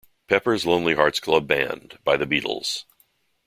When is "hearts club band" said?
0.95-1.99